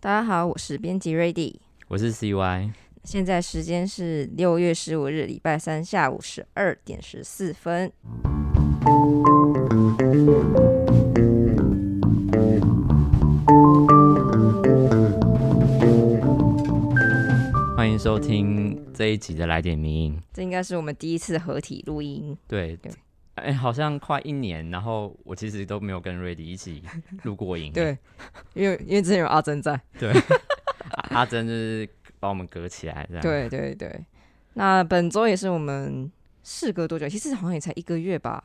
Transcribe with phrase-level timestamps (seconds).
[0.00, 1.56] 大家好，我是编辑 Ready，
[1.88, 2.70] 我是 CY。
[3.02, 7.92] 现在时间是六月十五日礼拜三下午十二点十四分。
[17.76, 20.16] 欢迎收听这一集的来点迷音。
[20.32, 22.38] 这应该是我们第一次合体录音。
[22.46, 22.92] 对对，
[23.38, 26.82] 哎、好像快一年，然后我其实都没有跟瑞迪一起
[27.24, 27.72] 录过音。
[27.72, 27.96] 对，
[28.54, 29.80] 因为因为之前有阿珍在。
[29.98, 30.12] 对，
[30.90, 31.88] 阿阿珍就是
[32.20, 34.04] 把我们隔起来这样。，对对对。
[34.54, 36.10] 那本周也是我们
[36.42, 37.08] 事隔多久？
[37.08, 38.42] 其实好像也才一个月吧，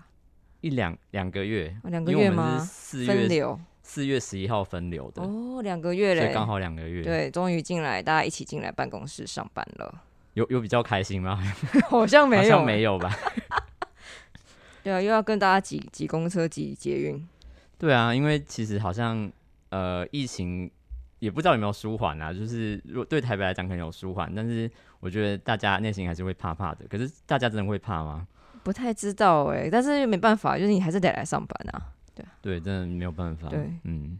[0.61, 3.59] 一两两个月，哦两个月吗四月分流。
[3.85, 10.01] 四月十一号分流的，哦，两个月嘞所以，刚好两个月。，对，终于进来，大家一起进来办公室上班了。
[10.35, 11.37] 有有比较开心吗？
[11.89, 13.13] 好像没好有，像没有吧？
[14.83, 17.27] 对啊，又要跟大家挤挤公车、挤捷运。
[17.77, 19.31] 对啊，因为其实好像
[19.69, 20.69] 呃疫情
[21.19, 24.69] 也不知道有没有舒缓啊，就是如果对台北来讲可能有舒缓，但是
[24.99, 26.85] 我觉得大家内心还是会怕怕的。
[26.89, 28.27] 可是大家真的会怕吗？
[28.63, 31.91] 不太知道哎、但是没办法，就是你还是得来上班啊。
[32.41, 33.49] 对，真的没有办法。
[33.49, 34.19] 对，嗯，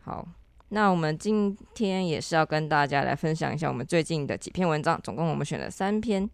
[0.00, 0.26] 好，
[0.70, 6.28] 那我们今天也是要跟大家来分享一下我们最近的几篇文章，总共我们选了三篇。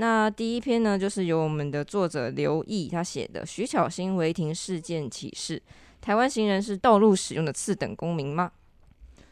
[0.00, 5.62] 那第一篇呢，就是由我们的作者刘毅他写的《徐巧芯违停事件启示：
[6.00, 8.50] 台湾行人是道路使用的次等公民吗？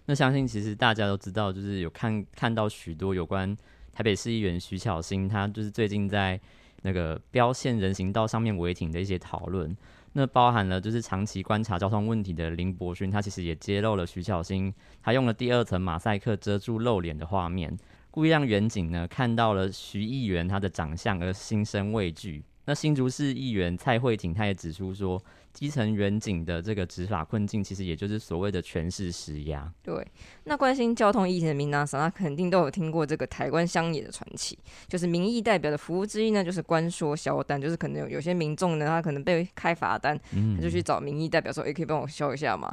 [0.04, 3.56] 那相信其实大家都知道，就是有看看到许多有关
[3.94, 6.38] 台北市议员徐巧芯，他就是最近在
[6.82, 9.74] 那个标线人行道上面违停的一些讨论。
[10.12, 14.70] 那包含了就是长期观察交通问题的林伯勋，他其实也揭露了徐巧芯
[15.02, 17.74] 他用了第二层马赛克遮住露脸的画面，
[18.10, 22.42] 故意让远景呢看到了徐议员他的长相而心生畏惧。
[22.64, 25.18] 那新竹市议员蔡慧婷，他也指出说，
[25.54, 29.72] 基层远景的这个执法困境，其实也就是所谓的权势施压。
[29.82, 30.06] 对，
[30.44, 42.70] 那关心交通议题的民纳桑，他肯定都有听过这个台湾乡野的传奇，就是民意代表的服务之一呢，就是官说销单，就是可能有有些民众呢，他可能被开罚单，嗯他就去找民意代表说，诶、可以帮我消一下吗？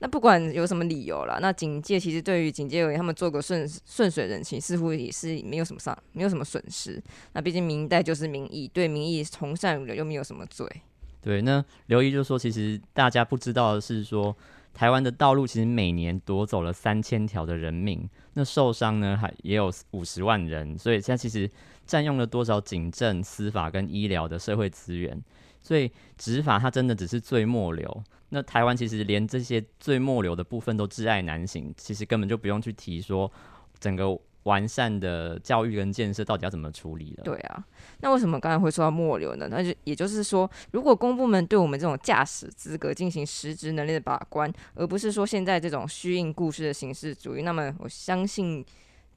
[0.00, 7.02] 那不管有什么理由啦，那警界其实对于警界而言，他们做个顺顺水人情，似乎也是没有什么上没有什么损失。
[7.32, 10.66] 那毕竟民代就是民意，对民意从善如流，又没有什么罪。
[11.20, 14.34] 对，那刘毅就说，其实大家不知道的是说，
[14.72, 21.50] 台湾的道路其实每年夺走了三千条的人命，那受伤呢还也有五十万人，所以现在其实
[21.88, 25.20] 占用了多少警政、司法跟医疗的社会资源，
[25.60, 28.04] 所以执法它真的只是最末流。
[28.28, 33.32] 那台湾其实连这些最末流的部分都挚爱难行，其实根本就不用去提说
[33.80, 37.24] 整个完善的教育跟建设到底要怎么处理了。
[37.24, 37.64] 对啊，
[38.00, 39.48] 那为什么刚才会说到末流呢？
[39.50, 48.64] 那就也就是说，如果公部门对我们这种驾驶资格进行实质能力的把关，而不是说现在这种虚应故事的形式主义，那么我相信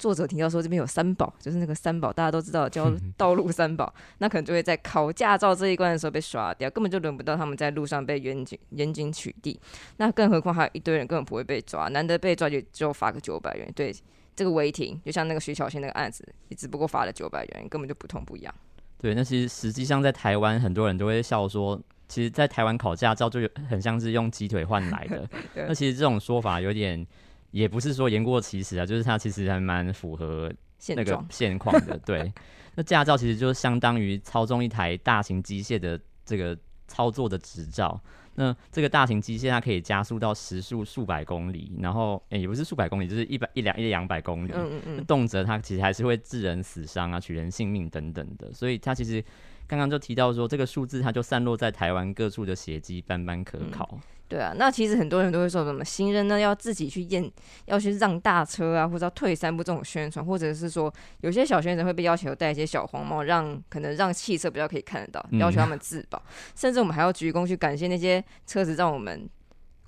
[0.01, 9.57] 作者提到说这边有三宝，就是那个三宝大家都知道叫 道路三宝，那可能就会在考驾照这一关的时候被刷掉，根本就轮不到他们在路上被严谨严谨取缔。
[9.97, 13.95] 那更何况还有一堆人根本不会被抓，难得被抓就只有罚个九百元，对。
[14.33, 18.51] 这个违停，就像那个徐小仙那个案子，也只不过罚了九百元，根本就不痛不痒。
[18.97, 25.27] 对，那其实实际上在台湾，很多人都会笑说，其实，在台湾考驾照就有很像是用鸡腿换来的。
[25.53, 27.05] 对那其实这种说法有点，
[27.51, 30.51] 也不是说言过其实啊，就是它其实还蛮符合
[30.89, 31.97] 那个现况的。
[32.05, 32.31] 对，
[32.75, 36.57] 那驾照其实就相当于操纵一台大型机械的这个
[36.87, 38.01] 操作的执照。
[38.35, 44.51] 那这个大型机械它可以加速到时速数百公里，然后诶、也不是数百公里，就是一百一两一两百公里。
[44.55, 49.21] 嗯嗯嗯，动辄它其实还是会致人死伤啊、取人性命等等的，所以它其实
[49.67, 53.99] 刚刚就提到说，这个数字它就散落在台湾各处的血迹，斑斑可考。
[54.31, 54.53] 对啊。
[54.55, 57.29] 那其实很多人都会说什么行人呢要自己去验，
[57.65, 66.23] 要去让大车啊，或者要退三步这种宣传，或者是说有些小学生会被要求戴一些小黄帽，让可能让汽车比较可以看得到，嗯要求他们自保，
[66.55, 69.29] 甚至我们还要鞠躬去感谢那些车子让我们。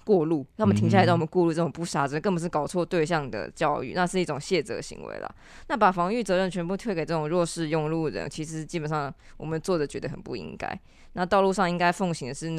[0.06, 5.36] 过路，让我们停下来，嗯让我们过路，这种不刹车根本是搞错对象的教育，那是一种卸责行为了。
[5.70, 10.78] 那把防御责任全部推给这种弱势用路人，其实基本上我们做的觉得很不应该。
[11.14, 12.50] 那道路上应该奉行的是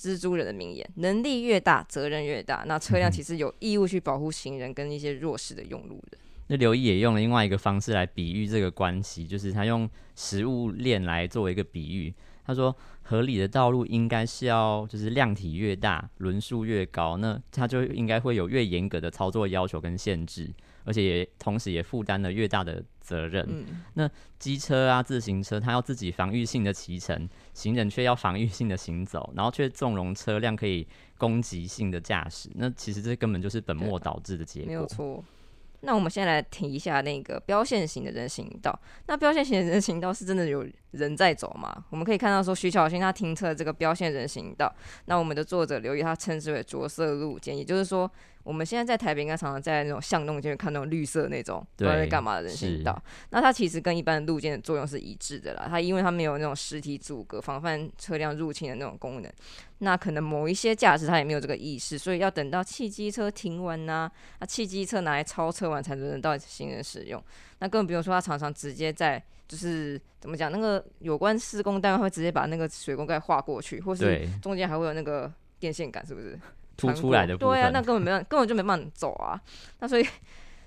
[0.00, 2.64] 蜘蛛人的名言：能力越大，责任越大。
[2.66, 6.20] 那车辆其实有义务去保护行人跟一些弱势的用路人。
[6.46, 12.12] 那刘毅也用了另外一个方式来比喻这个关系，就是他用食物链来作为一个比喻。
[12.44, 20.50] 他他说合理的道路应该是要就是量体越大，轮数越高，那它就应该会有越严格的操作要求跟限制，
[20.90, 23.46] 而且也同时也负担了越大的责任。
[23.48, 24.10] 嗯，那
[24.40, 30.84] 机车啊、自行车，它要自己防御性的骑乘，行人却要防御性的行走，然后却纵容车辆可以
[31.16, 34.66] 攻击性的驾驶，那其实这根本就是本末倒置的结果。
[34.66, 35.22] 没有错。
[35.82, 38.78] 那我们先来提一下那个标线型的人行道。
[39.06, 41.84] 那标线型的人行道是真的有人在走嘛？
[41.90, 44.72] 我们可以看到说徐小新他停车这个标线人行道，
[45.06, 48.10] 那我们的作者留意他称之为着色路肩，也就是说
[48.42, 53.00] 我们现在在台北应该常常在那种巷弄间看那种绿色那种不知道在干嘛的人行道。
[53.30, 55.66] 那它其实跟一般的路肩的作用是一致的啦。
[55.68, 59.32] 它因为它没有那种实体阻隔、防范车辆入侵的那种功能。
[59.82, 67.22] 那可能某一些驾驶他也没有这个意识，所以要等到汽机车停完呐，那汽机车拿来超车完才轮到行人使用。
[67.60, 76.38] 那更不用说他常常直接在就是怎么讲，那个有关施工单位会直接把那个水工盖划过去，或是中间还会有那个电线杆，是不是
[76.76, 77.36] 突出来的？
[77.36, 79.40] 对啊，那根本没有，根本就没办法走啊。
[79.80, 80.06] 那所以。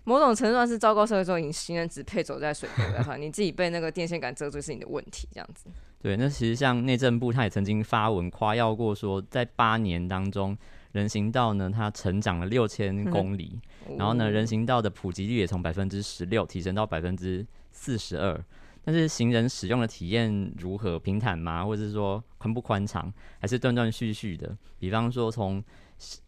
[0.06, 5.68] 某种程度上是糟糕社会中，你行人只配走在水沟上，你自己被那个电线杆遮住是你的问题，这样子。
[6.02, 10.58] 对，那其实像内政部，他也曾经发文夸耀过，说在八年当中，
[10.92, 13.58] 人行道呢它成长了六千公里，
[13.98, 18.38] 然后呢人行道的普及率也从百分之十六提升到百分之四十二。
[18.84, 21.00] 但是行人使用的体验如何？
[21.00, 21.64] 平坦吗？
[21.64, 23.12] 或者是说宽不宽敞？
[23.40, 24.56] 还是断断续续的？
[24.78, 25.64] 比方说从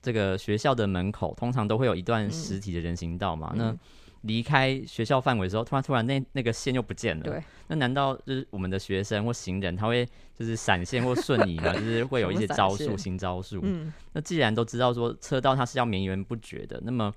[0.02, 3.54] 这个学校的门口通常都会有一段实体的人行道嘛？
[3.56, 3.76] 那
[4.22, 7.24] 离开学校范围之后，突然突然那那个线又不见了。
[7.24, 7.44] 对。
[7.68, 11.74] 那难道就是我们的学生或行人他会就是闪现或瞬移吗？
[11.78, 13.60] 就是会有一些招数、新招数。
[13.64, 13.94] 嗯。
[14.14, 17.14] 那既然都知道说车道它是要绵延不绝的，那么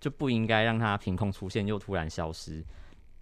[0.00, 2.62] 就不应该让它凭空出现又突然消失。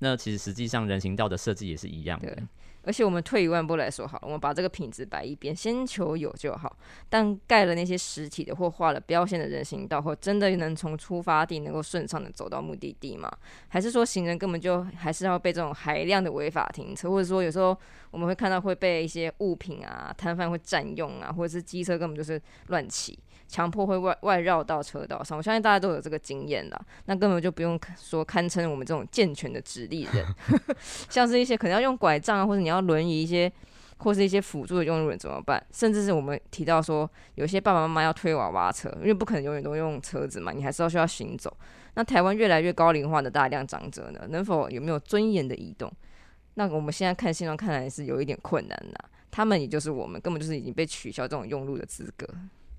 [0.00, 2.36] 那其实实际上人行道的设计也是一样的。
[2.84, 6.74] 而且我们退一万步来说，好了，我们把这个品质摆一边，先求有就好。
[7.10, 13.30] 但盖了那些实体的或画了标线的人行道，或真的能从出发地能够顺畅的走到目的地吗？
[13.66, 17.76] 还是说行人根本就还是要被这种海量的违法停车，或者说有时候
[18.10, 23.18] 我们会看到会被一些物品啊、摊贩会占用啊，或者是机车根本就是乱骑。
[23.48, 26.80] 强迫会外外绕到车道上，我相信大家都有这个经验啦。
[27.06, 30.24] 那根本就不用说堪称我们这种健全的直立人，
[31.08, 33.50] 像是一些可能要用拐杖啊，或者你要轮椅一些，
[33.96, 35.60] 或是一些辅助的用路人怎么办？
[35.72, 41.50] 甚至是我们提到说，有些爸爸妈妈要推娃娃车，因为不可能永远都用车子嘛，你还是要需要行走。
[41.94, 45.90] 那台湾越来越高龄化的大量长者呢，能否有没有尊严的移动？
[46.54, 48.98] 那我们现在看现状看来是有一点困难呐。
[49.30, 52.26] 他们也就是我们，根本就是已经被取消这种用路的资格。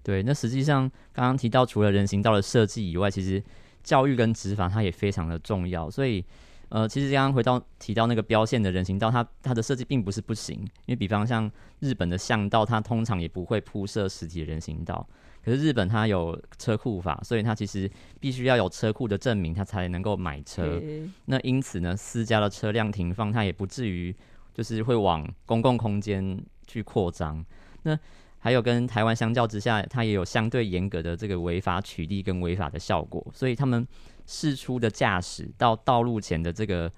[0.09, 3.39] 对，那实际上刚刚提到，除了人行道的设计以外，其实
[3.83, 5.87] 教育跟执法它也非常的重要。
[5.87, 6.25] 所以，
[6.69, 10.57] 呃，其实刚刚回到提到那个标线的人行道，它它的设计并不是不行，
[10.87, 11.51] 因为比方像
[11.81, 15.07] 日本的巷道，它通常也不会铺设实体的人行道。
[15.45, 17.87] 可是日本它有车库法，所以它其实
[18.19, 20.81] 必须要有车库的证明，它才能够买车。
[21.25, 24.15] 那因此呢，私家的车辆停放，它也不至于
[24.55, 27.45] 就是会往公共空间去扩张。
[27.83, 27.95] 那
[28.39, 33.85] 还有跟台湾相较之下，它也有相对严格的这个违法取缔跟违法的效果，所以他们
[34.25, 36.91] 试出的驾驶到道路前的这个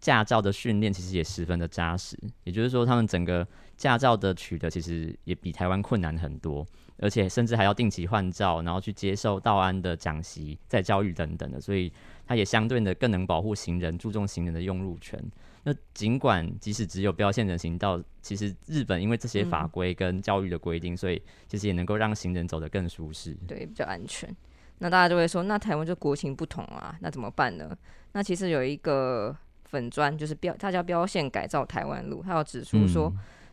[0.00, 2.16] 驾照的训练，其实也十分的扎实。
[2.44, 6.66] 也就是说，他们整个驾照的取得其实也比台湾困难很多，
[6.98, 11.92] 而且甚至还要定期换照，然后去接受道安的讲习、再教育等等的，所以
[12.26, 15.22] 它也相对的更能保护行人，注重行人的用路权。
[15.64, 24.34] 那尽管即使只有标线人行道，其实日本因为这些法规跟教育的规定，所以其实也能够让行人走得更舒适，对，比较安全。
[24.78, 27.76] 那大家就会说，那台湾就国情不同啊，那怎么办呢？
[28.12, 33.12] 那其实有一个粉砖，就是标，它叫标线改造台湾路，它有指出说。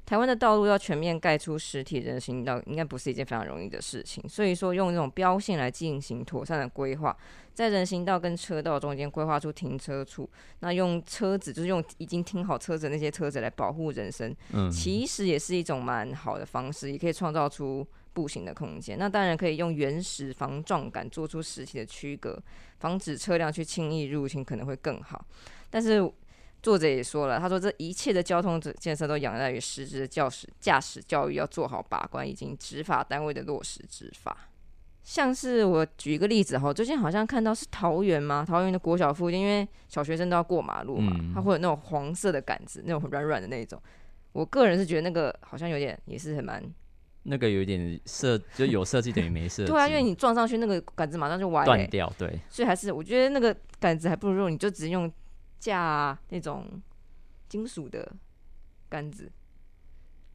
[0.09, 4.27] 台湾的道路要全面盖出实体人行道，应该不是一件非常容易的事情。
[4.27, 7.15] 所以说，用这种标线来进行妥善的规划，
[7.53, 10.27] 在人行道跟车道中间规划出停车处，
[10.61, 18.97] 那用车子就是用已经停好车子那些车子来保护人身，嗯，其实也是一种蛮好的方式，也可以创造出步行的空间。
[18.97, 22.41] 那当然可以用原始防撞感做出实体的区隔，
[22.79, 25.23] 防止车辆去轻易入侵，可能会更好。
[25.69, 26.11] 但是。
[26.61, 34.35] 作者也说了，他说这一切的交通建设都仰赖于实质的教驶驾驶教育要做好把关，以及执法单位的落实执法。
[35.01, 38.45] 像是我举一个例子哈，最近好像看到是桃园吗？
[38.45, 43.81] 桃园的国小附近，因为小学生都要过马路嘛，它会有那种黄色的杆子，那种软软的那种。
[44.33, 46.61] 我个人是觉得那个好像有点也是很蛮，
[47.23, 49.71] 那个有点设就有设计等于没设计。
[49.71, 52.37] 对啊，因为你撞上去那个杆子马上就歪断掉，对。
[52.49, 55.11] 所以还是我觉得那个杆子还不如用，你就直接用。
[55.59, 56.81] 架那种
[57.47, 58.11] 金属的
[58.87, 59.31] 杆子，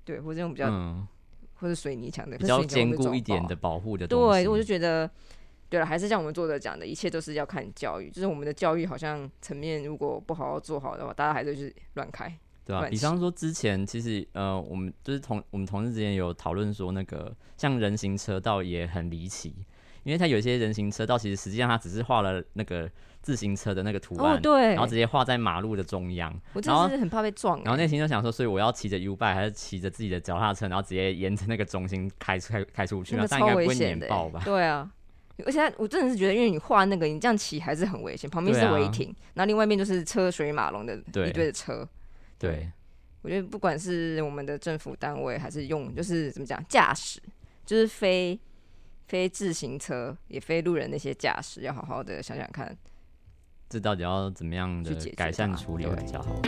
[0.04, 1.06] 对，或者用比较、嗯，
[1.54, 4.44] 或者水泥墙的，比较坚固一点的保护的东西。
[4.44, 5.10] 对，我就觉得，
[5.68, 12.28] 对了，还是像我们作者讲的，一切都是要看教育，就是我们的教育好像层面如果不好好做好的话，大家还是就是乱开。
[12.64, 19.54] 对啊，乱骑比方说之前其实呃，我们就是同我们同事之间有讨论说，那个像人行车道也很离奇，
[20.04, 22.88] 因为它有一些人行车道其实实际上它只是画了那个
[23.22, 26.32] 自行车的那个图案，哦，对然后，直接画在马路的中央。
[26.52, 27.64] 我真的是很怕被撞、欸。
[27.64, 34.42] 然后内心就想说，所以我要骑着 U bike 还是骑着自己的脚踏车，然后直接沿着那个中心开开开出去，那应超该不会碾爆吧？
[34.44, 34.90] 对啊，
[35.46, 41.88] 而且它我真的是觉得，因为你画那个，你这样骑还是很危险，旁边是违停，然后另外一边就是车水马龙的一堆的车。
[42.38, 42.70] 对，
[43.22, 47.18] 我觉得不管是我们的政府单位，还是用就是怎么讲驾驶，
[47.64, 48.38] 就是非
[49.06, 52.76] 非自行车也非路人那些驾驶，要好好的想想看。
[53.68, 56.40] 这到底要怎么样的改善它处理会比较好？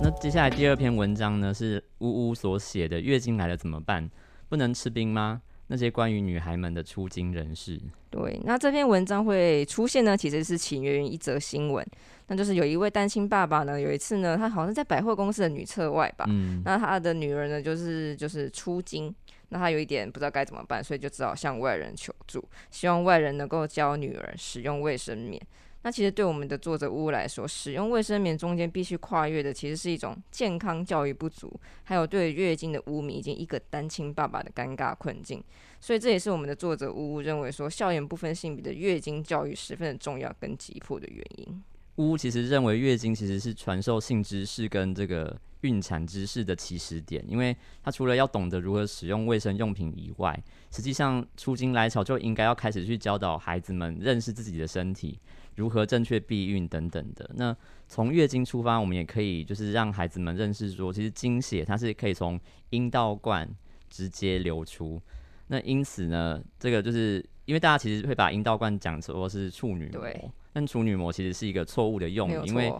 [0.00, 4.08] 那接下来第二篇文章呢，是呜呜所写的《月经来了怎么办？
[4.48, 5.42] 不能吃冰吗？
[5.68, 7.80] 那些关于女孩们的出经人士。
[8.10, 11.84] 对，那这篇文章会出现呢，其实是起源于一则新闻，
[12.28, 19.14] 那就是有一位单亲爸爸呢，有一次呢，他好像是在百货公司的女厕外吧，嗯，那他的女儿呢，就是就是出经，
[19.50, 25.40] 那他有一点不知道该怎么办，所以就只好向外人求助，希望外人能够教女儿使用卫生棉。
[25.86, 31.48] 那其实对我们的作者乌来说，使用卫生棉中间必须跨越的，其实是一种健康教育不足，
[31.84, 35.40] 还有对月经的污名，以及一个单亲爸爸的尴尬困境。
[35.78, 41.62] 所以这也是我们的作者乌乌认为说，校园不分性别的月经教育十分的重要跟急迫的原因。
[41.98, 50.36] 呜其实认为月经其实是传授性知识跟这个孕产知识的起始点，因为他除了要懂得如何使用卫生用品以外，
[50.72, 55.18] 实际上出经来潮就应该要开始去教导孩子们认识自己的身体，
[55.56, 57.28] 如何正确避孕等等的。
[57.34, 57.54] 那
[57.88, 62.38] 从月经出发，我们也可以就是让孩子们认识说，其实经血它是可以从
[62.70, 63.48] 阴道管
[63.90, 65.00] 直接流出。
[65.48, 72.72] 那因此呢，这个就是因为大家其实会把阴道管讲说是处女膜，但处女膜其实是一个错误的用语，因为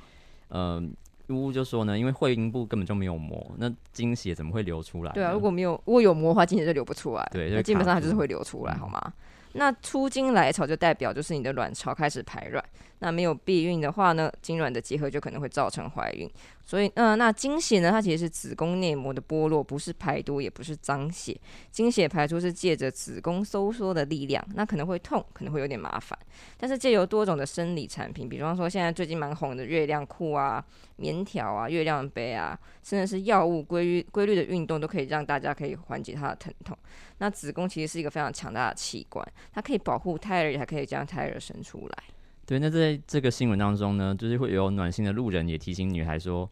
[0.49, 0.93] 嗯，
[1.29, 5.13] 呃，呜呜就说呢，因为会阴部根本就没有膜，那经血怎么会流出来？
[5.13, 7.29] 对啊，如果没有如果有膜的话，经血就流不出来。
[7.33, 9.13] 对那基本上它就是会流出来，嗯好吗？
[9.57, 12.65] 那出经来潮就代表就是你的卵巢开始排卵，
[13.01, 16.31] 那没有避孕的话呢，精卵的结合就可能会造成怀孕。
[16.67, 21.41] 所以，呃，那经血呢，它其实是子宫内膜的剥落，不是排毒，也不是脏血。
[21.71, 26.19] 经血排出是借着子宫收缩的力量，那可能会痛，可能会有点麻烦。
[26.59, 30.65] 但是借由多种的生理产品，比方说现在最近蛮红的月亮裤啊、
[30.97, 36.77] 棉条啊、月亮杯啊，甚至是药物规律规律的运动，都可以让大家可以缓解它的疼痛。
[37.19, 42.16] 那子宫其实是一个非常强大的器官，它可以保护胎儿，也还可以将胎儿生出来。
[42.47, 46.49] 对，那在这个新闻当中呢，就是会有暖心的路人也提醒女孩说，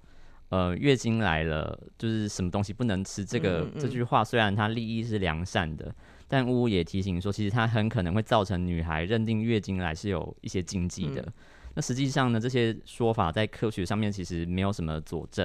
[0.48, 3.24] 呃，月经来了，就是什么东西不能吃。
[3.24, 5.94] 这个、嗯嗯这句话虽然它立意是良善的，
[6.26, 11.22] 但呜呜也提醒说，其实它很可能会造成女孩认定月经来是有一些禁忌的。
[11.22, 11.32] 嗯
[11.76, 15.44] 那实际上呢，这些说法在科学上面其实没有什么佐证。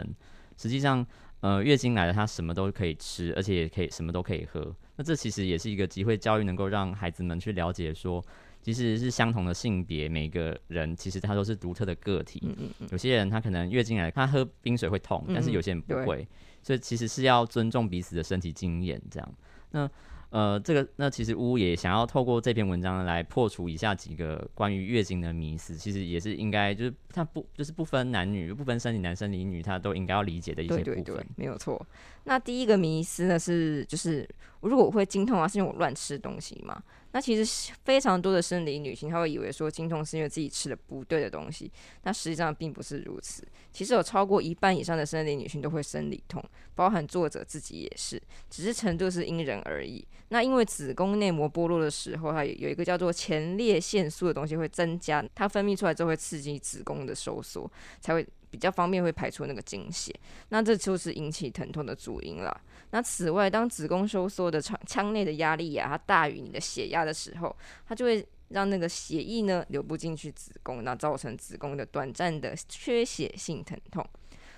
[0.58, 1.04] 实际上，
[1.40, 4.72] 呃，月经来了，她什么都可以吃，而且也可以什么都可以喝。
[4.98, 8.24] 那这其实也是一个机会教育，能够让孩子们去了解说，
[8.62, 12.42] 即使是相同的性别，每个人其实他都是独特的个体。
[12.44, 16.28] 嗯嗯嗯，有些人他可能月经来，他喝冰水会痛，但是嗯有些人不对会，
[16.62, 19.02] 所以其实是要尊重彼此的身体经验。
[19.10, 19.34] 这样，
[19.72, 19.90] 那
[20.32, 31.04] 呃，这个那其实乌也想要透过这篇文章来破除以下几个关于月经的迷思，其实也是应该就是他不就是不分男女，不分生理男生理女，他都应该要理解的一些部分。
[31.04, 31.84] 对对对，没有错。
[32.26, 34.28] 那第一个迷思呢是，就是
[34.62, 36.80] 如果我会经痛啊，是因为我乱吃东西嘛？
[37.12, 41.72] 那其实非常多的生理女性，她会以为说经痛是因为自己吃了不对的东西，
[42.04, 43.44] 那实际上并不是如此。
[43.72, 46.44] 其实有超过一半以上的生理女性都会生理痛，
[46.76, 50.06] 包含作者自己也是，只是程度是因人而异。
[50.30, 60.14] 那因为子宫内膜剥落的时候，它有有一个叫做前列腺素的东西会增加，它分泌出来之后会刺激子宫的收缩，才会比较方便会排出那个经血。
[60.50, 62.62] 那这就是引起疼痛的主因了。
[62.92, 67.56] 那此外，当子宫收缩的腔腔内的压力呀、它大于你的血压的时候，
[67.88, 74.04] 它就会让那个血液呢流不进去子宫，那造成子宫的短暂的缺血性疼痛。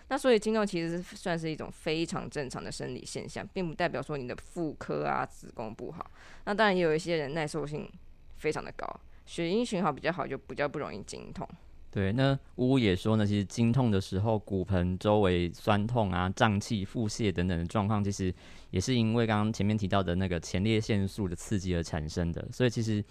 [0.08, 6.12] 那所以经痛其实算是一种非常正常的生理现象，并不代表说你的妇科啊子宫不好。
[6.46, 7.90] 那当然也有一些人耐受性
[8.38, 8.88] 非常的高，
[9.26, 11.48] 血液循环比较好，就比较不容易经痛。
[11.92, 18.34] 对，那呜呜也说呢，其实经痛的时候，骨盆周围酸痛啊、胀气、腹泻等等的状况，其实
[18.70, 23.04] 也是因为刚刚前面提到的那个前列腺素的刺激而产生的，所以其实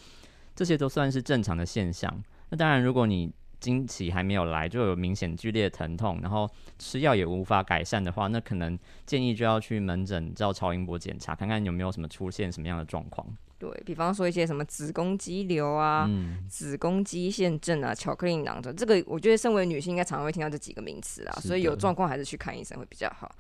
[0.57, 2.11] 这些都算是正常的现象。
[2.49, 13.27] 那当然，如果你经期还没有来，就有明显剧烈疼痛，然后吃药也无法改善的话，那可能建议就要去门诊照超音波检查，看看有没有什么出现什么样的状况。
[13.61, 23.31] 对比方说一些什么子宫肌瘤啊、嗯，子宫肌腺症啊、巧克力囊肿，这个我觉得身为女性应该常常会听到这几个名词啊，所以有状况还是去看医生会比较好。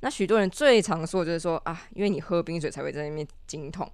[0.00, 3.90] 那许多人最常说的就是说啊，因为你喝冰水才会在那边经痛，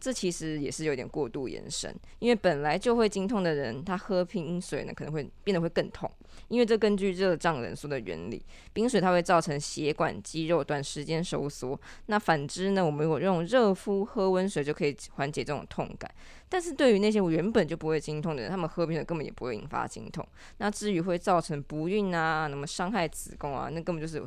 [0.00, 6.10] 这其实也是有点过度延伸，因为本来就会经痛的人，他喝冰水呢可能会变得会更痛，
[6.48, 8.40] 因为这根据热胀冷缩的原理，
[8.72, 16.10] 冰水它会造成血管肌肉短时间收缩，那反之呢，我们如果用热敷喝温水就可以缓解这种痛感。
[16.48, 20.26] 但是对于那些我原本就不会经痛的人，他们喝冰水根本也不会引发经痛。
[20.56, 24.22] 那至于会造成不孕啊，那么伤害子宫啊，那根本就是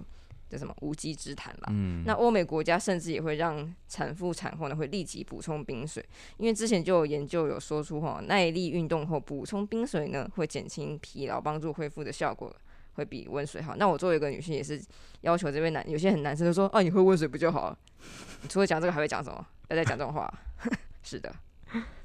[0.51, 1.70] 这什么无稽之谈啦。
[1.70, 6.05] 嗯，那欧美国家甚至也会让产妇产后呢会立即补充冰水，
[6.38, 12.53] 因为之前就有研究有说出哈耐力运动后补充冰水呢会减轻疲劳，帮助恢复的效果
[12.93, 13.75] 会比温水好。
[13.77, 14.81] 那我作为一个女性也是
[15.22, 17.77] 要求这位男有些很男生就说啊你喝温水不就好了？
[18.41, 19.46] 你除了讲这个还会讲什么？
[19.70, 20.31] 要再讲这种话？
[21.01, 21.34] 是的，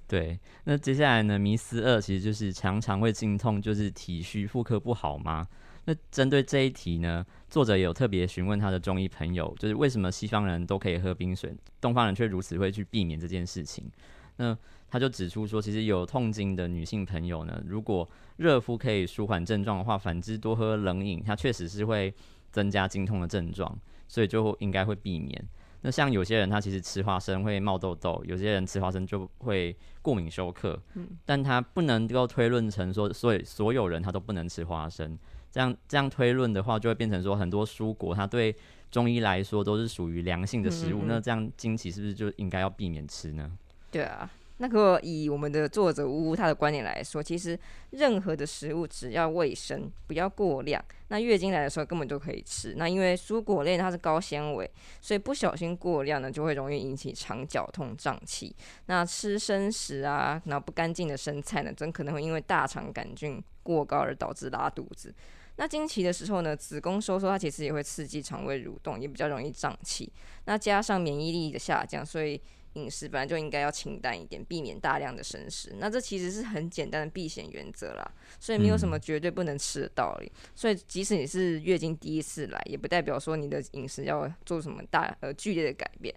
[0.07, 0.39] 对。
[0.65, 5.47] 那接下来呢，迷思二其实就是常常会经痛，就是体虚妇科不好吗？
[5.87, 13.89] 那针对这一题呢，作者也有特别询问他的中医朋友，就是为什么西方人都可以喝冰水，东方人却如此会去避免这件事情。
[14.37, 14.57] 那
[14.91, 22.13] 他就指出说，其实有痛经的女性朋友呢，如果热敷可以舒缓症状的话，反之多喝冷饮，它确实是会
[22.51, 23.79] 增加经痛的症状，
[24.09, 25.43] 所以就应该会避免。
[25.83, 30.77] 那像有些人他其实吃花生会冒痘痘，有些人吃花生就会过敏休克，
[31.25, 35.17] 但他不能够推论成说，所以所有人他都不能吃花生。
[35.57, 38.55] 这样这样推论的话，就会变成说很多蔬果它对
[38.91, 43.51] 中医来说都是属于良性的食物，嗯嗯嗯那这样经期是不是就应该要避免吃呢？
[43.91, 44.31] 对啊。
[44.59, 47.59] 那如果以我们的作者呜呜他的观点来说，其实
[47.91, 52.75] 任何的食物只要卫生，不要过量，那月经来的时候根本就可以吃。
[52.77, 54.71] 那因为蔬果类它是高纤维，
[55.01, 58.55] 所以不小心过量呢，就会容易引起肠绞痛、胀气。
[58.87, 65.15] 那吃生食啊，然后不干净的生菜呢，真可能会因为大肠杆菌过高而导致拉肚子。
[65.57, 70.13] 那经期的时候呢，子宫收缩它其实也会刺激肠胃蠕动，也比较容易胀气。
[70.45, 72.41] 那加上免疫力的下降，所以
[72.75, 75.75] 饮食本来就应该要清淡一点，避免大量的生食。
[75.79, 78.07] 那这其实是很简单的避险原则啦，
[78.39, 80.31] 所以没有什么绝对不能吃的道理。
[80.55, 86.15] 所以即使你是月经第一次来，也不代表说你的饮食要做什么大呃剧烈的改变。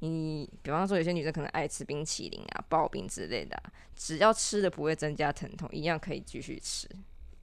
[0.00, 6.88] 你比方说有些女生可能爱吃冰淇淋啊、刨冰之类的啊、只要吃的不会增加疼痛，一样可以继续吃。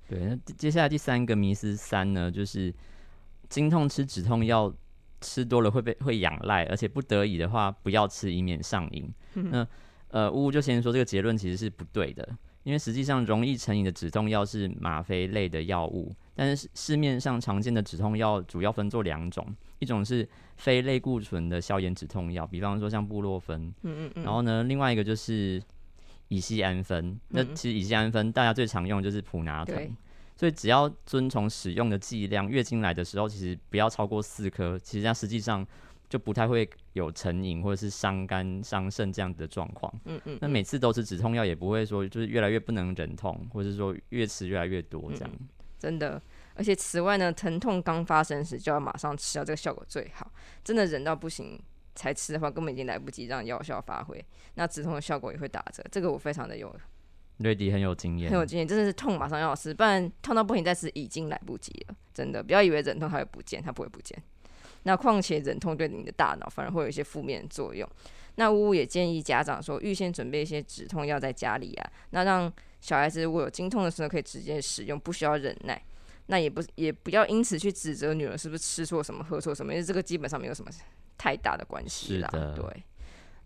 [0.07, 2.73] 对，那接接下来第三个迷思三呢，就是
[3.49, 4.73] 经痛吃止痛药
[5.19, 9.13] 吃多了会被会仰赖，而且不得已的话不要吃，以免上瘾。
[9.33, 9.67] 那
[10.09, 12.27] 呃，呜呜就先说这个结论其实是不对的，
[12.63, 19.45] 因为实际上容易成瘾的止痛药是吗啡类的药物，但是市面上常见的止痛药主要分作两种，
[19.79, 25.61] 一种是非类固醇的消炎止痛药，比方说像布洛芬，嗯嗯嗯，然后呢，另外一个就是
[26.29, 27.19] 乙酰氨酚。
[27.29, 29.97] 那嗯其实乙酰氨酚大家最常用就是普拿对疼，
[30.35, 35.65] 所以只要遵从使用的剂量，月经来的时候其实不要超过四颗，其实它实际上
[36.09, 39.93] 就不太会有成瘾或者是伤肝伤肾这样子的状况。
[40.05, 45.31] 嗯嗯，那每次都吃止痛药，也不会说就是越来越不能忍痛，或者是说越吃越来越多这样。
[45.79, 46.21] 真的。
[46.55, 50.31] 而且此外呢，疼痛刚发生时就要马上吃药，这个效果最好。
[50.63, 51.59] 真的忍到不行
[51.97, 55.83] 才吃的话，根本已经来不及让药效发挥，那止痛的效果也会打折。
[55.91, 56.73] 这个我非常的有
[57.39, 61.95] 瑞迪很有经验很，有经验，真的是痛马上要吃，不然痛到不行再吃已经来不及了。
[62.13, 64.17] 真的，不要以为忍痛它会不见，它不会不见。
[64.83, 67.87] 那况且忍痛对你的大脑反而会有一些负面作用。
[68.35, 75.81] 那呜呜也建议家长说，预先准备一些止痛药在家里啊，那让小孩子如果有经痛的时候可以直接使用，不需要忍耐。
[76.27, 80.69] 那也不也不要因此去指责女儿是不是吃错什么、喝错什么，因为这个基本上没有什么
[81.17, 82.29] 太大的关系啦。
[82.55, 82.83] 对，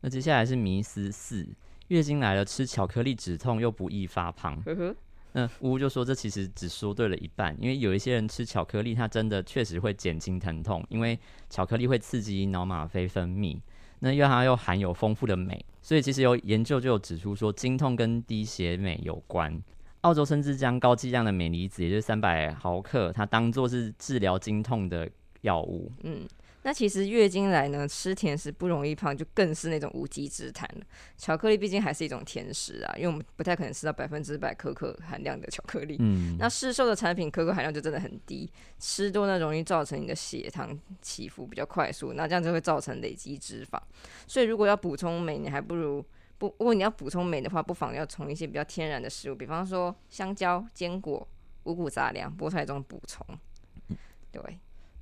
[0.01, 1.47] 那接下来是迷思四，
[1.87, 4.61] 月经来了吃巧克力止痛又不易发胖。
[4.63, 4.95] 呵呵，
[5.33, 11.17] 那呜呜就说这其实只说对了一半，因为有一些人吃巧克力，它真的确实会减轻疼痛，因为
[11.49, 13.59] 巧克力会刺激脑吗啡分泌，
[13.99, 19.61] 那因为它又含有丰富的镁，所以其实有研究就有指出说，经痛跟低血镁有关。
[20.01, 25.07] 澳洲甚至将高剂量的镁离子，也就是三百毫克，它当做是治疗经痛的
[25.41, 25.91] 药物。
[26.03, 26.27] 嗯，
[26.63, 30.85] 那其实月经来呢，吃甜食不容易胖，就更是那种无稽之谈了。
[31.17, 35.97] 巧克力毕竟还是一种甜食啊，因为我们不太可能吃到百分之百可可含量的巧克力。
[35.99, 38.49] 嗯， 那市售的产品可可含量就真的很低，
[38.79, 43.79] 吃多呢容易造成你的血糖起伏比较快速，那这样就会造成累积脂肪。
[44.27, 46.05] 所以如果要补充镁，你还不如
[46.37, 51.27] 不，如果你要补充镁的话，不妨要从一些比较天然的食物，比方说香蕉、坚果、
[51.63, 53.25] 五谷杂粮、菠菜中补充。
[54.31, 54.41] 对。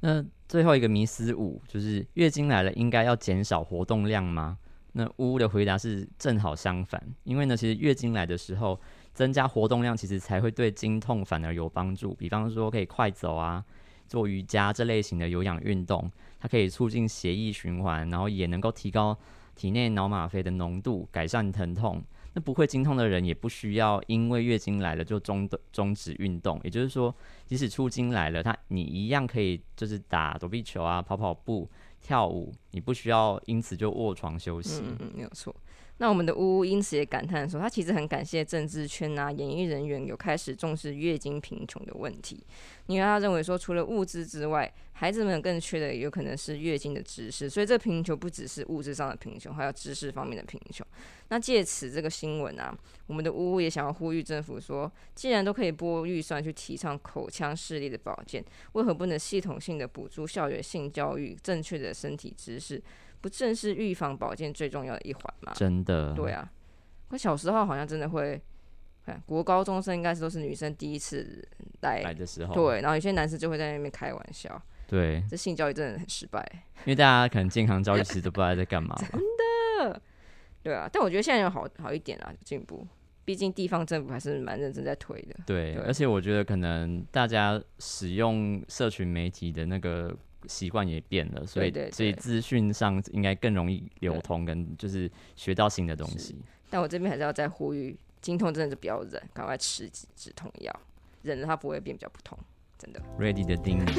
[0.02, 4.58] 那最后一个迷思五就是月经来了应该要减少活动量吗？
[4.94, 8.80] 那呜呜的回答是正好相反，因为呢，其实月经来的时候
[9.14, 12.14] 增加活动量，其实才会对经痛反而有帮助。
[12.16, 13.64] 比方说可以快走啊，
[14.08, 19.16] 做瑜伽这类型的有氧运动，它可以促进血液循环，然后也能够提高
[19.54, 22.04] 体内脑吗啡的浓度，改善疼痛。
[22.40, 27.14] 不会经痛的人也不需要因为月经来了就中终止运动，也就是说，
[27.46, 31.70] 即使出经来了，他你一样可以就是打躲避球啊，跑跑步。
[32.02, 34.82] 跳舞，你不需要因此就卧床休息。
[34.86, 35.54] 嗯，没有错。
[36.00, 42.42] 那我们的呜呜因此也感叹说，他其实很感谢政治圈啊、演艺人员有开始重视月经贫穷的问题，
[42.88, 50.88] 因为他认为说，除了物质之外，孩子们更缺的有可能是月经的知识，所以这贫穷不只是物质上的贫穷，还有知识方面的贫穷。
[51.28, 52.74] 那借此这个新闻啊，
[53.08, 62.82] 我们的呜呜也想要呼吁政府说，既然都可以拨预算去提倡口腔视力的保健，为何不能系统性的补助校园性教育、正确的身体知识？
[63.22, 65.54] 不正是预防保健最重要的一环吗？
[65.56, 66.50] 真的，对啊，
[67.10, 68.42] 我小时候好像真的会，
[69.26, 71.46] 国高中生应该是都是女生第一次
[71.82, 76.48] 来来的时候，对，然后有些男生就会在那边开玩笑，对，这性教育真的很失败，
[76.86, 79.10] 因为大家可能健康教育其实都不知道在干嘛， 真
[79.90, 80.02] 的，
[80.64, 82.88] 对啊，但我觉得现在有好好一点啊，进步，
[83.26, 90.16] 毕竟地方政府还是蛮认真在推的，对，而且我觉得可能大家使用社群媒体的那个。
[90.48, 96.38] 习惯也变了，所以所以资讯上应该更容易流通，跟就是学到新的东西。
[96.70, 100.74] 但我这边还是要再呼吁，经痛真的是不要忍，赶快吃止止痛药，
[101.24, 102.38] 忍了它不会变比较不痛，
[102.78, 103.02] 真的。
[103.20, 103.80] Ready 的叮。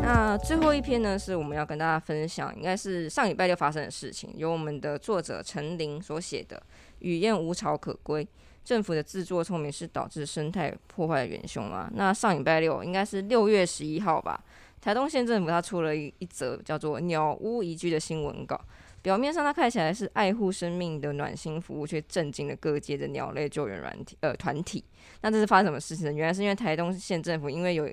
[0.00, 6.62] 那最后一篇呢，是我们要跟大家分享，应该是上礼拜就发生的事情，由我们的作者陈琳所写的。
[7.00, 8.26] 雨燕无巢可归，
[8.64, 11.90] 政府的自作聪明是导致生态破坏的元凶吗？
[11.94, 14.42] 那上礼拜六应该是六月十一号吧，
[14.80, 18.60] 台东县政府他出了一一则叫做“鸟屋移居”的新闻稿，
[19.02, 24.84] 表面上它看起来是爱护生命的暖心服务，却震惊了各界的鸟类救援软体呃团体。
[25.22, 26.12] 那这是发生什么事情呢？
[26.12, 27.88] 原来是因为台东县政府因为有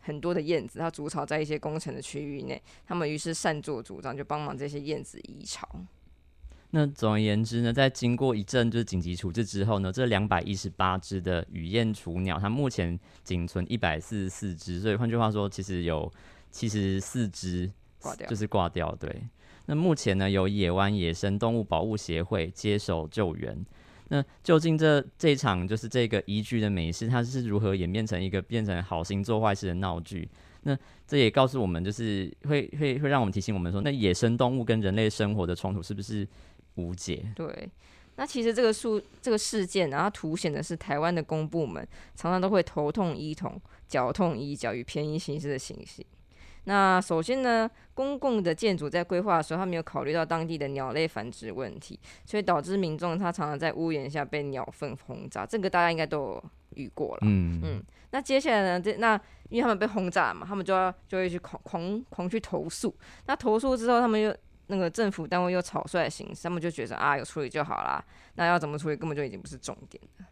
[0.00, 5.68] 很多的燕子，它筑巢在一些工程的区域内，他们于是擅作主张，就帮忙这些燕子移巢。
[6.76, 16.12] 那总而言之呢，在经过一阵就是紧急处置之后呢，这两百一十八只的雨燕雏鸟，它目前仅存一百四十四只，所以换句话说，其实有
[16.50, 18.92] 七十四只挂掉，就是挂掉。
[18.96, 19.22] 对，
[19.66, 23.56] 那目前呢，由野湾野生动物保护协会接手救援。
[24.08, 30.28] 那究竟这这场就是这个宜居的美事，它是如何演变成一个变成好心做坏事的闹剧？
[30.66, 36.26] 那这也告诉我们，就是会会会让我们提醒我们说，那野生动物跟人类生活的冲突是不是？
[36.76, 37.24] 无解。
[37.34, 37.68] 对，
[38.16, 43.52] 那其实这个数这个事件，然后凸显的是台湾的公部门常常都会头痛医头，
[43.86, 46.04] 脚痛医脚，与便宜形式的情形。
[46.66, 55.44] 那首先呢，公共的建筑在规划的时候，他没有考虑到当地的鸟类繁殖问题，所以导致民众他常常在屋檐下被鸟粪轰炸。
[55.44, 56.44] 这个大家应该都有
[56.76, 57.18] 遇过了。
[57.22, 57.84] 嗯嗯。
[58.12, 58.80] 那接下来呢？
[58.80, 62.94] 这那因为他们被轰炸嘛，他们就要就会去狂狂狂去投诉。
[63.26, 64.34] 那投诉之后，他们又。
[64.68, 68.02] 那个政府单位又草率行事，他们就觉得啊，有处理就好啦。
[68.36, 70.26] 那要怎么处理，根本就已经不是重点了。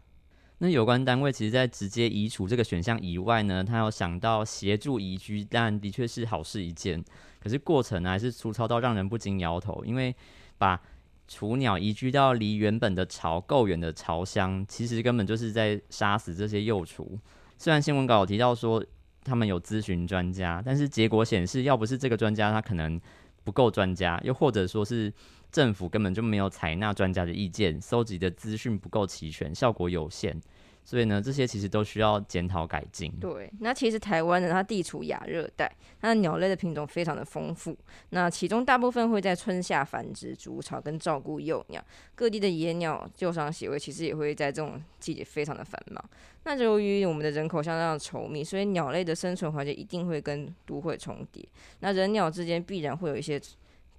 [0.57, 7.03] 那有关单位其实，在直接移除这个选项以外呢，他有想到协助移居，但的确是好事一件。
[7.39, 9.83] 可是过程呢，还是粗糙到让人不禁摇头。
[9.85, 10.15] 因为
[10.57, 10.81] 把
[11.27, 17.19] 雏鸟移居到离原本的巢够远的巢箱，其实根本就是在杀死这些幼雏。
[17.57, 18.83] 虽然新闻稿提到说
[19.23, 22.99] 他们有咨询专家，但是结果显示，要不是这个专家，他可能。
[23.43, 25.13] 不够专家，又或者说是
[25.51, 30.41] 政府根本就没有采纳专家的意见，收集的资讯不够齐全，效果有限。
[30.85, 33.11] 所以呢，这些其实都需要检讨改进。
[33.19, 37.77] 对，那其实台湾呢，它地处亚热带，它的鸟类的品种非常的丰富。
[38.09, 41.83] 那其中大部分会在春夏繁殖、筑巢跟照顾幼鸟。
[42.15, 46.03] 各地的野鸟救伤协会其实也会在这种季节非常的繁忙。
[46.43, 51.47] 那由于我们的人口相当的稠密，所以鸟类的生存环境一定会跟都会重叠。
[51.79, 53.41] 那人鸟之间必然会有一些。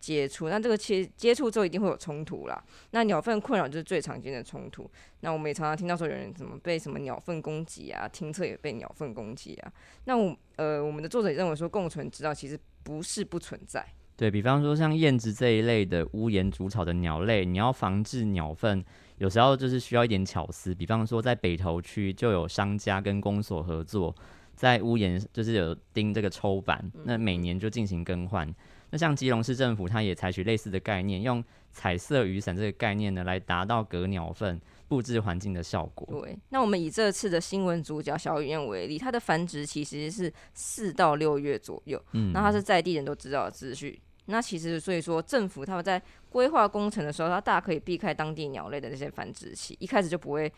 [0.05, 2.63] 接触，那这个接接触之后一定会有冲突啦。
[2.91, 4.91] 那鸟粪困扰就是最常见的冲突。
[5.21, 9.73] 那我们也常常听到说有人怎么被什么鸟粪攻击啊，听测也被鸟粪攻击啊。
[10.05, 13.83] 那我呃，我们的作者也认为说共存之道其实不是不存在。
[14.17, 18.85] 对比方说像燕子这一类的屋檐筑巢的鸟类，你要防治鸟粪，
[19.17, 20.75] 有时候就是需要一点巧思。
[20.75, 24.15] 比方说在北投区就有商家跟公所合作。
[24.55, 28.49] 在屋檐就是有钉这个抽板，那每年就进行更换。
[28.95, 36.23] 那像基隆市政府，它也采取类似的概念，用彩色雨伞这个概念呢，来达到隔鸟粪布置环境的效果。
[36.23, 43.99] 对，那我们以这次的新闻主角小雨燕为例，它的繁殖其实是四到六月左右，嗯，那它是在地人都知道的资讯。
[44.27, 50.53] 那其实所以说，政府他们在规划工程的时候，它大可以避开当地鸟类的那些繁殖期，一开始就不会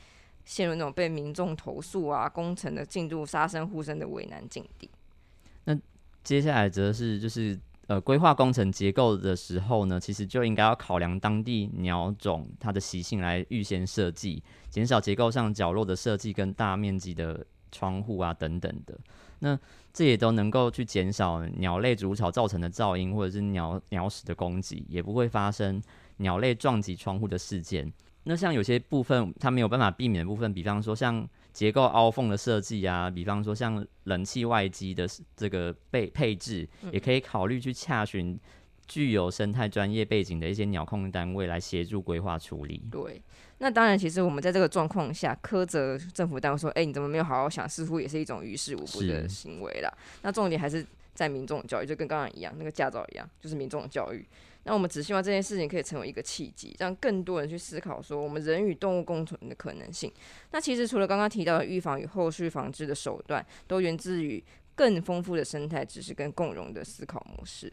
[0.45, 4.91] 陷入那种被民众投诉啊，工程的进度杀生护生的为难境地。
[5.65, 5.75] 那
[6.23, 7.59] 接下来则是就是。
[7.89, 18.99] 呃，规划工程结构的时候呢，其实就应该要考量当地鸟种它的习性来预先设计，减少结构上角落的设计跟大面积的窗户啊等等的。
[19.39, 19.57] 那
[19.93, 25.81] 这也都能够去减少鸟类筑巢造成的噪音或者是鸟鸟屎的攻击，也不会发生
[26.17, 27.93] 鸟类撞击窗户的事件。
[28.25, 31.25] 那像有些部分它没有办法避免的部分，比方说像。
[31.57, 38.39] 结构凹缝的设计啊，比方说像冷气外机的这个配配置，也可以考虑去洽询
[38.87, 42.83] 具有生态专业背景的一些鸟控单位来协助规划处理。
[42.91, 43.23] 对，
[43.57, 47.67] 那当然，其实我们在这个状况下苛责政府单位说，哎，你怎么没有好好想？
[47.67, 49.91] 似乎也是一种于事无补的行为啦。
[50.21, 54.23] 那重点还是在民众教育，就跟刚刚一样，那个驾照一样，就是民众的教育。
[54.67, 60.13] 那我们只希望这件事情可以成为一个契机，让更多人去思考说我们人与动物共存的可能性。
[60.51, 64.43] 那其实除了刚刚提到的预防与后续防治的手段，都源自于
[64.75, 67.73] 更丰富的生态知识跟共融的思考模式。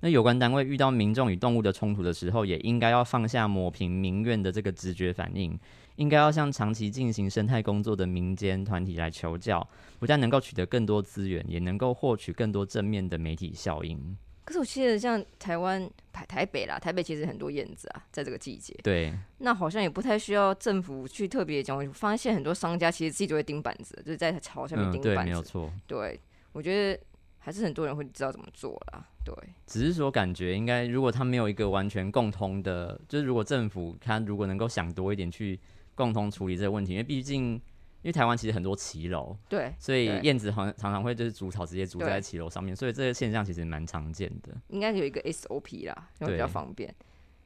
[0.00, 5.56] 那有关单位遇到民众与动物的冲突的时候，也应该要放下抹平民怨的这个直觉反应，
[5.96, 9.66] 应该要向长期进行生态工作的民间团体来求教，
[10.00, 14.16] 不但能够取得更多资源，也能够获取更多正面的媒体效应。
[14.44, 18.78] 可是我记得像台湾台台北啦，台北其实很多燕子啊，在这个季节。
[18.82, 19.12] 对。
[19.38, 21.76] 那好像也不太需要政府去特别讲。
[21.76, 25.14] 我发现很多商家其实自己就会钉板子，就是在巢下面钉板子。
[25.14, 25.72] 对，没有错。
[25.86, 26.20] 对，
[26.52, 27.00] 我觉得
[27.38, 29.06] 还是很多人会知道怎么做啦。
[29.24, 29.34] 对。
[29.66, 35.58] 只是说感觉应该，如果他没有一个完全共通的，就是如果政府他如果能够想多一点去
[35.94, 37.60] 共同处理这个问题，因为毕竟。
[38.04, 44.54] 因为台湾其实很多骑楼，对，所以燕子常常常会就是筑巢直接筑在骑楼上面，所以这个现象其实蛮常见的。
[44.68, 46.94] 应该有一个 SOP 啦，就比较方便。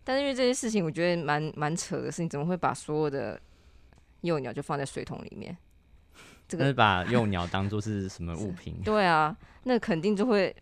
[0.02, 3.40] 但是因为这些事情，我觉得蛮蛮扯的事情，怎么会把所有的
[4.22, 5.56] 幼鸟就放在水桶里面？
[6.48, 8.80] 这个把幼鸟当做是什么物品？
[8.84, 10.52] 对啊，那肯定就会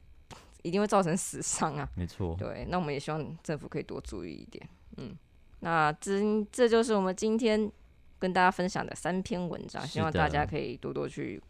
[0.60, 1.88] 一定会造成死伤啊。
[1.94, 2.36] 没错。
[2.38, 4.68] 对，那我们也希望政府可以多注意一点。
[4.98, 5.16] 嗯，
[5.60, 6.20] 那这
[6.52, 7.72] 这就是我们今天。
[8.18, 11.42] 跟大家分享的三篇文章，希望大家可以多多去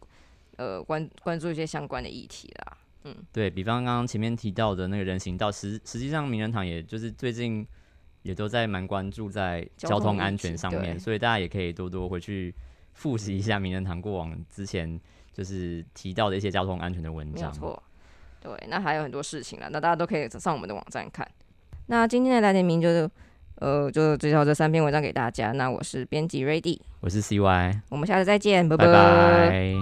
[0.57, 2.77] 呃关关注一些相关的议题啦。
[3.03, 7.65] 嗯，对比方刚刚前面提到的那个人行道，实实际上名人堂也就是最近
[8.23, 12.53] 也都在蛮关注在交通安全上面，所以大家也可以多多回去
[12.93, 14.99] 复习一下名人堂过往之前
[15.31, 17.49] 就是提到的一些交通安全的文章。
[17.51, 17.83] 没错，
[18.41, 21.25] 对，那还有很多事情了，那大家都可以上我们的网站看。
[21.85, 23.09] 那今天的来点名就是。
[23.59, 25.51] 呃，就介绍这三篇文章给大家。
[25.51, 29.73] 那我是编辑 Ready，我是 CY，我们下次再见，拜拜。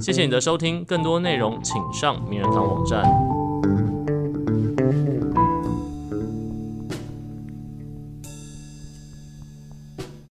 [0.00, 3.02] 谢谢你的收听，更多内容请上名人堂网站。